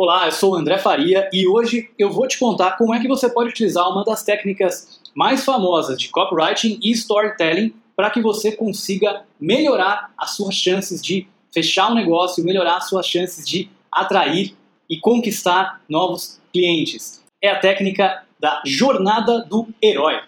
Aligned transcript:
Olá, 0.00 0.26
eu 0.26 0.30
sou 0.30 0.52
o 0.52 0.54
André 0.54 0.78
Faria 0.78 1.28
e 1.32 1.44
hoje 1.48 1.90
eu 1.98 2.08
vou 2.08 2.28
te 2.28 2.38
contar 2.38 2.76
como 2.78 2.94
é 2.94 3.00
que 3.00 3.08
você 3.08 3.28
pode 3.28 3.50
utilizar 3.50 3.90
uma 3.90 4.04
das 4.04 4.22
técnicas 4.22 5.00
mais 5.12 5.44
famosas 5.44 5.98
de 5.98 6.08
copywriting 6.08 6.78
e 6.80 6.92
storytelling 6.92 7.74
para 7.96 8.08
que 8.08 8.22
você 8.22 8.52
consiga 8.52 9.24
melhorar 9.40 10.12
as 10.16 10.36
suas 10.36 10.54
chances 10.54 11.02
de 11.02 11.26
fechar 11.52 11.90
um 11.90 11.96
negócio, 11.96 12.44
melhorar 12.44 12.76
as 12.76 12.88
suas 12.88 13.08
chances 13.08 13.44
de 13.44 13.68
atrair 13.90 14.54
e 14.88 15.00
conquistar 15.00 15.82
novos 15.88 16.40
clientes. 16.52 17.20
É 17.42 17.50
a 17.50 17.58
técnica 17.58 18.22
da 18.38 18.62
jornada 18.64 19.44
do 19.46 19.66
herói. 19.82 20.20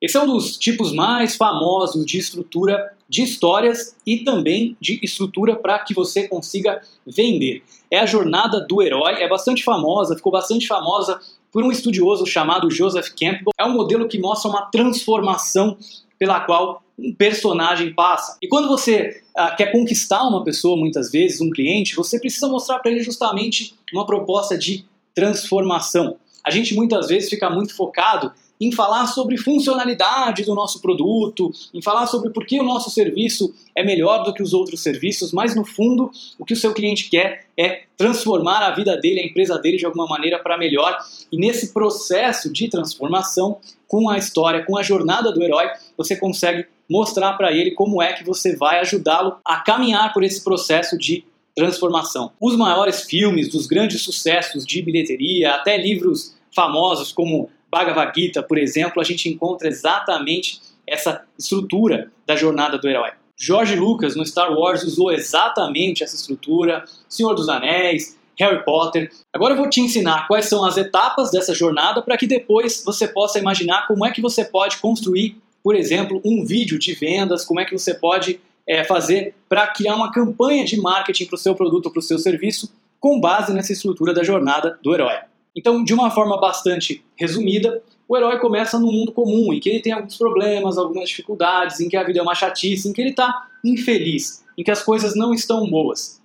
Esse 0.00 0.16
é 0.16 0.20
um 0.22 0.26
dos 0.28 0.56
tipos 0.56 0.92
mais 0.92 1.36
famosos 1.36 2.06
de 2.06 2.16
estrutura 2.16 2.96
de 3.10 3.24
histórias 3.24 3.96
e 4.06 4.18
também 4.18 4.76
de 4.80 5.00
estrutura 5.02 5.56
para 5.56 5.80
que 5.80 5.92
você 5.92 6.28
consiga 6.28 6.80
vender. 7.04 7.64
É 7.90 7.98
a 7.98 8.06
jornada 8.06 8.60
do 8.60 8.80
herói, 8.80 9.20
é 9.20 9.28
bastante 9.28 9.64
famosa, 9.64 10.14
ficou 10.14 10.30
bastante 10.30 10.68
famosa 10.68 11.20
por 11.50 11.64
um 11.64 11.72
estudioso 11.72 12.24
chamado 12.24 12.70
Joseph 12.70 13.08
Campbell. 13.08 13.52
É 13.58 13.64
um 13.64 13.72
modelo 13.72 14.06
que 14.06 14.20
mostra 14.20 14.48
uma 14.48 14.66
transformação 14.66 15.76
pela 16.16 16.38
qual 16.40 16.84
um 16.96 17.12
personagem 17.12 17.92
passa. 17.92 18.38
E 18.40 18.46
quando 18.46 18.68
você 18.68 19.22
uh, 19.36 19.56
quer 19.56 19.72
conquistar 19.72 20.22
uma 20.22 20.44
pessoa, 20.44 20.76
muitas 20.76 21.10
vezes, 21.10 21.40
um 21.40 21.50
cliente, 21.50 21.96
você 21.96 22.20
precisa 22.20 22.46
mostrar 22.46 22.78
para 22.78 22.92
ele 22.92 23.02
justamente 23.02 23.74
uma 23.92 24.06
proposta 24.06 24.56
de 24.56 24.84
transformação. 25.14 26.16
A 26.44 26.50
gente 26.50 26.74
muitas 26.74 27.08
vezes 27.08 27.28
fica 27.28 27.50
muito 27.50 27.74
focado 27.74 28.32
em 28.60 28.70
falar 28.70 29.06
sobre 29.06 29.38
funcionalidade 29.38 30.44
do 30.44 30.54
nosso 30.54 30.82
produto, 30.82 31.50
em 31.72 31.80
falar 31.80 32.06
sobre 32.06 32.30
por 32.30 32.44
que 32.44 32.60
o 32.60 32.64
nosso 32.64 32.90
serviço 32.90 33.54
é 33.74 33.82
melhor 33.82 34.22
do 34.22 34.34
que 34.34 34.42
os 34.42 34.52
outros 34.52 34.82
serviços, 34.82 35.32
mas 35.32 35.54
no 35.54 35.64
fundo 35.64 36.10
o 36.38 36.44
que 36.44 36.52
o 36.52 36.56
seu 36.56 36.74
cliente 36.74 37.08
quer 37.08 37.46
é 37.56 37.84
transformar 37.96 38.58
a 38.66 38.74
vida 38.74 38.96
dele, 38.96 39.20
a 39.20 39.26
empresa 39.26 39.58
dele 39.58 39.78
de 39.78 39.86
alguma 39.86 40.06
maneira 40.06 40.38
para 40.38 40.58
melhor. 40.58 40.98
E 41.32 41.38
nesse 41.38 41.72
processo 41.72 42.52
de 42.52 42.68
transformação, 42.68 43.58
com 43.88 44.08
a 44.08 44.18
história, 44.18 44.64
com 44.64 44.76
a 44.76 44.82
jornada 44.82 45.32
do 45.32 45.42
herói, 45.42 45.66
você 45.96 46.14
consegue 46.14 46.66
mostrar 46.88 47.32
para 47.34 47.52
ele 47.52 47.72
como 47.72 48.02
é 48.02 48.12
que 48.12 48.24
você 48.24 48.56
vai 48.56 48.78
ajudá-lo 48.80 49.36
a 49.44 49.56
caminhar 49.56 50.12
por 50.12 50.22
esse 50.22 50.44
processo 50.44 50.98
de 50.98 51.24
transformação. 51.54 52.32
Os 52.40 52.56
maiores 52.56 53.02
filmes 53.02 53.48
dos 53.48 53.66
grandes 53.66 54.02
sucessos 54.02 54.64
de 54.64 54.82
bilheteria, 54.82 55.54
até 55.54 55.76
livros 55.76 56.36
famosos 56.54 57.12
como 57.12 57.48
Bhagavad 57.70 58.12
Gita, 58.14 58.42
por 58.42 58.58
exemplo, 58.58 59.00
a 59.00 59.04
gente 59.04 59.28
encontra 59.28 59.68
exatamente 59.68 60.60
essa 60.86 61.24
estrutura 61.38 62.10
da 62.26 62.34
jornada 62.34 62.78
do 62.78 62.88
herói. 62.88 63.10
George 63.38 63.74
Lucas 63.74 64.16
no 64.16 64.26
Star 64.26 64.52
Wars 64.52 64.82
usou 64.82 65.10
exatamente 65.10 66.04
essa 66.04 66.16
estrutura, 66.16 66.84
Senhor 67.08 67.34
dos 67.34 67.48
Anéis, 67.48 68.18
Harry 68.38 68.64
Potter. 68.64 69.10
Agora 69.32 69.54
eu 69.54 69.58
vou 69.58 69.68
te 69.68 69.80
ensinar 69.80 70.26
quais 70.26 70.46
são 70.46 70.64
as 70.64 70.76
etapas 70.76 71.30
dessa 71.30 71.54
jornada 71.54 72.02
para 72.02 72.16
que 72.16 72.26
depois 72.26 72.82
você 72.84 73.06
possa 73.06 73.38
imaginar 73.38 73.86
como 73.86 74.04
é 74.04 74.10
que 74.10 74.20
você 74.20 74.44
pode 74.44 74.78
construir, 74.78 75.36
por 75.62 75.74
exemplo, 75.74 76.20
um 76.24 76.44
vídeo 76.44 76.78
de 76.78 76.92
vendas, 76.94 77.44
como 77.44 77.60
é 77.60 77.64
que 77.64 77.72
você 77.72 77.94
pode 77.94 78.40
é, 78.66 78.84
fazer 78.84 79.34
para 79.48 79.66
criar 79.68 79.94
uma 79.94 80.12
campanha 80.12 80.64
de 80.64 80.78
marketing 80.78 81.26
para 81.26 81.34
o 81.36 81.38
seu 81.38 81.54
produto 81.54 81.86
ou 81.86 81.92
para 81.92 82.00
o 82.00 82.02
seu 82.02 82.18
serviço 82.18 82.72
com 82.98 83.20
base 83.20 83.52
nessa 83.52 83.72
estrutura 83.72 84.12
da 84.12 84.22
jornada 84.22 84.78
do 84.82 84.94
herói. 84.94 85.16
Então, 85.56 85.82
de 85.82 85.92
uma 85.92 86.10
forma 86.10 86.40
bastante 86.40 87.04
resumida, 87.16 87.82
o 88.08 88.16
herói 88.16 88.38
começa 88.38 88.78
num 88.78 88.90
mundo 88.90 89.12
comum, 89.12 89.52
em 89.52 89.60
que 89.60 89.68
ele 89.68 89.80
tem 89.80 89.92
alguns 89.92 90.16
problemas, 90.16 90.78
algumas 90.78 91.08
dificuldades, 91.08 91.80
em 91.80 91.88
que 91.88 91.96
a 91.96 92.02
vida 92.02 92.18
é 92.18 92.22
uma 92.22 92.34
chatice, 92.34 92.88
em 92.88 92.92
que 92.92 93.00
ele 93.00 93.10
está 93.10 93.46
infeliz, 93.64 94.44
em 94.56 94.64
que 94.64 94.70
as 94.70 94.82
coisas 94.82 95.14
não 95.14 95.32
estão 95.32 95.68
boas. 95.68 96.20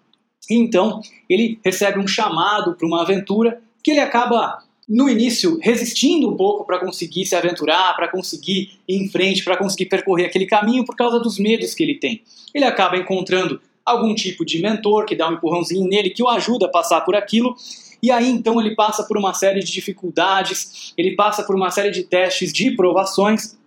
E 0.50 0.56
então, 0.56 1.02
ele 1.30 1.60
recebe 1.64 2.00
um 2.00 2.08
chamado 2.08 2.76
para 2.76 2.88
uma 2.88 3.02
aventura 3.02 3.62
que 3.84 3.92
ele 3.92 4.00
acaba, 4.00 4.64
no 4.88 5.10
início, 5.10 5.60
resistindo 5.62 6.30
um 6.30 6.36
pouco 6.36 6.66
para 6.66 6.80
conseguir 6.80 7.26
se 7.26 7.36
aventurar, 7.36 7.96
para 7.96 8.08
conseguir 8.08 8.80
ir 8.88 9.04
em 9.04 9.10
frente, 9.10 9.44
para 9.44 9.58
conseguir 9.58 9.86
percorrer 9.86 10.26
aquele 10.26 10.46
caminho 10.46 10.86
por 10.86 10.96
causa 10.96 11.20
dos 11.20 11.38
medos 11.40 11.74
que 11.74 11.84
ele 11.84 11.96
tem. 11.96 12.22
Ele 12.54 12.66
acaba 12.66 12.98
encontrando 12.98 13.60
algum 13.86 14.16
tipo 14.16 14.44
de 14.44 14.60
mentor 14.62 15.06
que 15.06 15.16
dá 15.16 15.30
um 15.30 15.34
empurrãozinho 15.34 15.88
nele, 15.88 16.10
que 16.10 16.24
o 16.24 16.28
ajuda 16.28 16.66
a 16.66 16.70
passar 16.70 17.02
por 17.02 17.16
aquilo, 17.16 17.56
e 18.02 18.12
aí 18.12 18.30
então 18.30 18.60
ele 18.60 18.76
passa 18.76 19.04
por 19.04 19.18
uma 19.18 19.34
série 19.34 19.60
de 19.60 19.72
dificuldades, 19.72 20.94
ele 20.98 21.16
passa 21.16 21.44
por 21.44 21.56
uma 21.56 21.70
série 21.72 21.92
de 21.92 22.04
testes, 22.04 22.52
de 22.52 22.72
provações, 22.72 23.58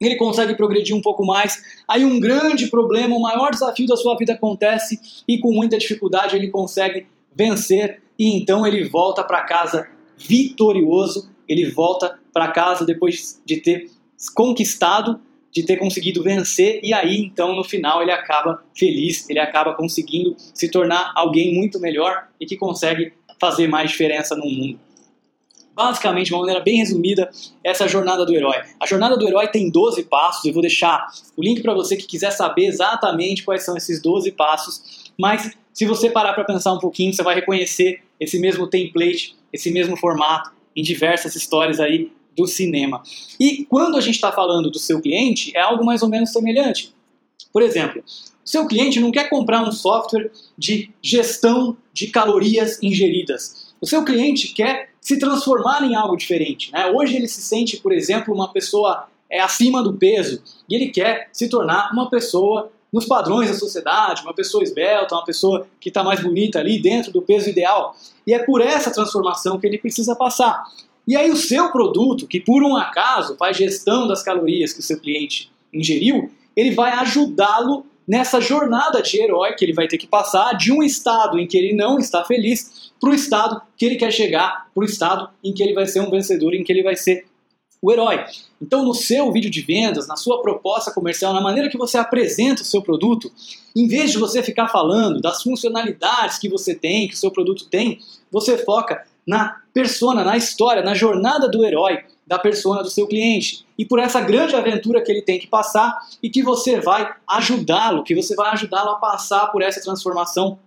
ele 0.00 0.16
consegue 0.16 0.54
progredir 0.54 0.94
um 0.94 1.00
pouco 1.00 1.24
mais. 1.24 1.62
Aí 1.88 2.04
um 2.04 2.18
grande 2.18 2.68
problema, 2.68 3.16
o 3.16 3.22
maior 3.22 3.50
desafio 3.50 3.86
da 3.86 3.96
sua 3.96 4.16
vida 4.16 4.32
acontece 4.32 4.98
e 5.26 5.38
com 5.38 5.52
muita 5.52 5.78
dificuldade 5.78 6.36
ele 6.36 6.48
consegue 6.48 7.06
vencer 7.34 8.02
e 8.18 8.36
então 8.36 8.66
ele 8.66 8.84
volta 8.84 9.22
para 9.24 9.42
casa 9.42 9.88
vitorioso, 10.16 11.30
ele 11.48 11.70
volta 11.70 12.18
para 12.32 12.48
casa 12.48 12.84
depois 12.84 13.40
de 13.44 13.56
ter 13.58 13.90
conquistado, 14.34 15.20
de 15.50 15.64
ter 15.64 15.76
conseguido 15.76 16.22
vencer 16.22 16.80
e 16.82 16.92
aí 16.92 17.18
então 17.18 17.54
no 17.54 17.64
final 17.64 18.02
ele 18.02 18.12
acaba 18.12 18.62
feliz, 18.76 19.28
ele 19.28 19.38
acaba 19.38 19.74
conseguindo 19.74 20.36
se 20.38 20.70
tornar 20.70 21.12
alguém 21.14 21.54
muito 21.54 21.80
melhor 21.80 22.28
e 22.40 22.46
que 22.46 22.56
consegue 22.56 23.12
fazer 23.44 23.68
mais 23.68 23.90
diferença 23.90 24.34
no 24.34 24.46
mundo. 24.46 24.80
Basicamente, 25.74 26.28
de 26.28 26.32
uma 26.32 26.40
maneira 26.40 26.62
bem 26.62 26.78
resumida, 26.78 27.30
essa 27.62 27.84
é 27.84 27.86
a 27.86 27.88
jornada 27.88 28.24
do 28.24 28.34
herói. 28.34 28.62
A 28.80 28.86
jornada 28.86 29.18
do 29.18 29.26
herói 29.26 29.48
tem 29.48 29.70
12 29.70 30.04
passos, 30.04 30.44
eu 30.44 30.52
vou 30.52 30.62
deixar 30.62 31.06
o 31.36 31.42
link 31.42 31.60
para 31.60 31.74
você 31.74 31.94
que 31.96 32.06
quiser 32.06 32.30
saber 32.30 32.66
exatamente 32.66 33.42
quais 33.42 33.64
são 33.64 33.76
esses 33.76 34.00
12 34.00 34.32
passos, 34.32 35.12
mas 35.18 35.52
se 35.74 35.84
você 35.84 36.08
parar 36.08 36.32
para 36.32 36.44
pensar 36.44 36.72
um 36.72 36.78
pouquinho, 36.78 37.12
você 37.12 37.22
vai 37.22 37.34
reconhecer 37.34 38.02
esse 38.18 38.38
mesmo 38.38 38.66
template, 38.66 39.36
esse 39.52 39.70
mesmo 39.70 39.96
formato 39.96 40.52
em 40.74 40.82
diversas 40.82 41.34
histórias 41.34 41.80
aí 41.80 42.10
do 42.34 42.46
cinema. 42.46 43.02
E 43.38 43.64
quando 43.64 43.96
a 43.96 44.00
gente 44.00 44.14
está 44.14 44.32
falando 44.32 44.70
do 44.70 44.78
seu 44.78 45.02
cliente, 45.02 45.54
é 45.54 45.60
algo 45.60 45.84
mais 45.84 46.02
ou 46.02 46.08
menos 46.08 46.32
semelhante. 46.32 46.94
Por 47.52 47.62
exemplo, 47.62 48.02
seu 48.44 48.66
cliente 48.66 49.00
não 49.00 49.10
quer 49.10 49.28
comprar 49.30 49.62
um 49.62 49.72
software 49.72 50.30
de 50.56 50.90
gestão 51.02 51.76
de 51.92 52.08
calorias 52.08 52.82
ingeridas. 52.82 53.72
O 53.80 53.86
seu 53.86 54.04
cliente 54.04 54.48
quer 54.48 54.90
se 55.00 55.18
transformar 55.18 55.82
em 55.82 55.94
algo 55.94 56.16
diferente. 56.16 56.72
Né? 56.72 56.86
Hoje 56.86 57.16
ele 57.16 57.28
se 57.28 57.42
sente, 57.42 57.76
por 57.78 57.92
exemplo, 57.92 58.34
uma 58.34 58.52
pessoa 58.52 59.06
é, 59.30 59.40
acima 59.40 59.82
do 59.82 59.94
peso 59.94 60.42
e 60.68 60.74
ele 60.74 60.88
quer 60.88 61.28
se 61.32 61.48
tornar 61.48 61.90
uma 61.92 62.10
pessoa 62.10 62.70
nos 62.92 63.06
padrões 63.06 63.50
da 63.50 63.56
sociedade, 63.56 64.22
uma 64.22 64.32
pessoa 64.32 64.62
esbelta, 64.62 65.16
uma 65.16 65.24
pessoa 65.24 65.66
que 65.80 65.88
está 65.88 66.04
mais 66.04 66.22
bonita 66.22 66.60
ali 66.60 66.80
dentro 66.80 67.10
do 67.10 67.20
peso 67.20 67.50
ideal. 67.50 67.96
E 68.26 68.32
é 68.32 68.38
por 68.38 68.60
essa 68.60 68.90
transformação 68.90 69.58
que 69.58 69.66
ele 69.66 69.78
precisa 69.78 70.14
passar. 70.14 70.64
E 71.06 71.16
aí 71.16 71.30
o 71.30 71.36
seu 71.36 71.72
produto, 71.72 72.26
que 72.26 72.40
por 72.40 72.62
um 72.62 72.76
acaso 72.76 73.36
faz 73.36 73.56
gestão 73.56 74.06
das 74.06 74.22
calorias 74.22 74.72
que 74.72 74.80
o 74.80 74.82
seu 74.82 74.98
cliente 74.98 75.50
ingeriu, 75.72 76.30
ele 76.56 76.72
vai 76.72 76.92
ajudá-lo 76.92 77.86
nessa 78.06 78.40
jornada 78.40 79.02
de 79.02 79.20
herói 79.20 79.54
que 79.54 79.64
ele 79.64 79.72
vai 79.72 79.88
ter 79.88 79.98
que 79.98 80.06
passar 80.06 80.52
de 80.54 80.70
um 80.70 80.82
estado 80.82 81.38
em 81.38 81.46
que 81.46 81.56
ele 81.56 81.74
não 81.74 81.98
está 81.98 82.24
feliz 82.24 82.92
para 83.00 83.10
o 83.10 83.14
estado 83.14 83.60
que 83.76 83.84
ele 83.84 83.96
quer 83.96 84.12
chegar, 84.12 84.68
para 84.74 84.82
o 84.82 84.84
estado 84.84 85.30
em 85.42 85.52
que 85.52 85.62
ele 85.62 85.74
vai 85.74 85.86
ser 85.86 86.00
um 86.00 86.10
vencedor, 86.10 86.54
em 86.54 86.62
que 86.62 86.72
ele 86.72 86.82
vai 86.82 86.96
ser 86.96 87.26
o 87.80 87.92
herói. 87.92 88.24
Então, 88.62 88.82
no 88.82 88.94
seu 88.94 89.30
vídeo 89.30 89.50
de 89.50 89.60
vendas, 89.60 90.08
na 90.08 90.16
sua 90.16 90.40
proposta 90.40 90.90
comercial, 90.90 91.34
na 91.34 91.40
maneira 91.42 91.68
que 91.68 91.76
você 91.76 91.98
apresenta 91.98 92.62
o 92.62 92.64
seu 92.64 92.80
produto, 92.80 93.30
em 93.76 93.86
vez 93.86 94.10
de 94.10 94.16
você 94.16 94.42
ficar 94.42 94.68
falando 94.68 95.20
das 95.20 95.42
funcionalidades 95.42 96.38
que 96.38 96.48
você 96.48 96.74
tem, 96.74 97.06
que 97.08 97.14
o 97.14 97.18
seu 97.18 97.30
produto 97.30 97.66
tem, 97.68 97.98
você 98.30 98.56
foca 98.56 99.04
na 99.26 99.56
persona, 99.72 100.24
na 100.24 100.36
história, 100.36 100.82
na 100.82 100.94
jornada 100.94 101.48
do 101.48 101.64
herói, 101.64 102.04
da 102.26 102.38
persona 102.38 102.82
do 102.82 102.90
seu 102.90 103.06
cliente. 103.06 103.64
E 103.78 103.84
por 103.84 103.98
essa 103.98 104.20
grande 104.20 104.54
aventura 104.54 105.02
que 105.02 105.10
ele 105.10 105.22
tem 105.22 105.38
que 105.38 105.46
passar 105.46 105.98
e 106.22 106.30
que 106.30 106.42
você 106.42 106.80
vai 106.80 107.12
ajudá-lo, 107.28 108.04
que 108.04 108.14
você 108.14 108.34
vai 108.34 108.52
ajudá-lo 108.52 108.90
a 108.90 108.96
passar 108.96 109.48
por 109.48 109.62
essa 109.62 109.80
transformação 109.80 110.58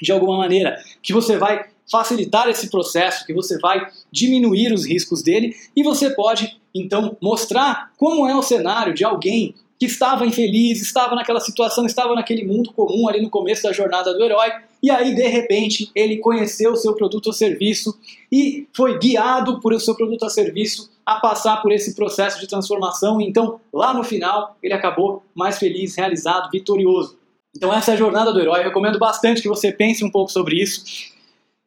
de 0.00 0.10
alguma 0.10 0.36
maneira, 0.38 0.78
que 1.02 1.12
você 1.12 1.36
vai 1.36 1.66
facilitar 1.90 2.48
esse 2.48 2.70
processo, 2.70 3.26
que 3.26 3.34
você 3.34 3.58
vai 3.58 3.86
diminuir 4.10 4.72
os 4.72 4.86
riscos 4.86 5.22
dele 5.22 5.54
e 5.76 5.82
você 5.82 6.10
pode 6.10 6.58
então 6.74 7.16
mostrar 7.20 7.92
como 7.98 8.26
é 8.26 8.34
o 8.34 8.42
cenário 8.42 8.94
de 8.94 9.04
alguém 9.04 9.54
que 9.82 9.86
estava 9.86 10.24
infeliz, 10.24 10.80
estava 10.80 11.16
naquela 11.16 11.40
situação, 11.40 11.84
estava 11.84 12.14
naquele 12.14 12.44
mundo 12.44 12.72
comum 12.72 13.08
ali 13.08 13.20
no 13.20 13.28
começo 13.28 13.64
da 13.64 13.72
jornada 13.72 14.14
do 14.14 14.22
herói, 14.22 14.48
e 14.80 14.88
aí 14.88 15.12
de 15.12 15.26
repente 15.26 15.90
ele 15.92 16.18
conheceu 16.18 16.70
o 16.70 16.76
seu 16.76 16.94
produto 16.94 17.26
ou 17.26 17.32
serviço 17.32 17.98
e 18.30 18.68
foi 18.72 18.96
guiado 19.00 19.58
por 19.58 19.72
o 19.72 19.80
seu 19.80 19.96
produto 19.96 20.22
ou 20.22 20.30
serviço 20.30 20.88
a 21.04 21.16
passar 21.16 21.60
por 21.60 21.72
esse 21.72 21.96
processo 21.96 22.38
de 22.38 22.46
transformação, 22.46 23.20
e 23.20 23.24
então 23.24 23.58
lá 23.72 23.92
no 23.92 24.04
final 24.04 24.56
ele 24.62 24.72
acabou 24.72 25.24
mais 25.34 25.58
feliz, 25.58 25.96
realizado, 25.96 26.48
vitorioso. 26.52 27.18
Então 27.56 27.74
essa 27.74 27.90
é 27.90 27.94
a 27.94 27.96
jornada 27.98 28.32
do 28.32 28.38
herói, 28.38 28.60
eu 28.60 28.64
recomendo 28.66 29.00
bastante 29.00 29.42
que 29.42 29.48
você 29.48 29.72
pense 29.72 30.04
um 30.04 30.10
pouco 30.12 30.30
sobre 30.30 30.62
isso. 30.62 30.84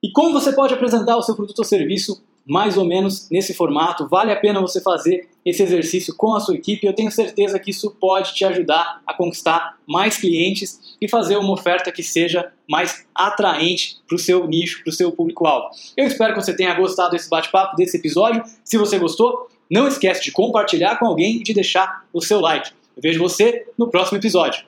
E 0.01 0.09
como 0.13 0.31
você 0.31 0.53
pode 0.53 0.73
apresentar 0.73 1.17
o 1.17 1.21
seu 1.21 1.35
produto 1.35 1.59
ou 1.59 1.65
serviço 1.65 2.23
mais 2.47 2.77
ou 2.77 2.85
menos 2.85 3.29
nesse 3.29 3.53
formato, 3.53 4.07
vale 4.07 4.31
a 4.31 4.39
pena 4.39 4.61
você 4.61 4.79
fazer 4.79 5.27
esse 5.45 5.61
exercício 5.61 6.15
com 6.15 6.33
a 6.33 6.39
sua 6.39 6.55
equipe. 6.55 6.87
Eu 6.87 6.93
tenho 6.93 7.11
certeza 7.11 7.59
que 7.59 7.69
isso 7.69 7.91
pode 7.91 8.33
te 8.33 8.43
ajudar 8.43 9.01
a 9.05 9.13
conquistar 9.13 9.77
mais 9.85 10.17
clientes 10.17 10.95
e 10.99 11.07
fazer 11.07 11.37
uma 11.37 11.53
oferta 11.53 11.91
que 11.91 12.01
seja 12.01 12.51
mais 12.67 13.05
atraente 13.13 13.97
para 14.07 14.15
o 14.15 14.19
seu 14.19 14.47
nicho, 14.47 14.83
para 14.83 14.89
o 14.89 14.93
seu 14.93 15.11
público-alvo. 15.11 15.69
Eu 15.95 16.07
espero 16.07 16.33
que 16.33 16.41
você 16.41 16.55
tenha 16.55 16.73
gostado 16.73 17.11
desse 17.11 17.29
bate-papo, 17.29 17.75
desse 17.75 17.97
episódio. 17.97 18.43
Se 18.63 18.77
você 18.77 18.97
gostou, 18.97 19.47
não 19.69 19.87
esquece 19.87 20.23
de 20.23 20.31
compartilhar 20.31 20.97
com 20.97 21.05
alguém 21.05 21.37
e 21.37 21.43
de 21.43 21.53
deixar 21.53 22.05
o 22.11 22.21
seu 22.21 22.39
like. 22.39 22.71
Eu 22.95 23.01
vejo 23.01 23.19
você 23.19 23.67
no 23.77 23.87
próximo 23.89 24.17
episódio. 24.17 24.65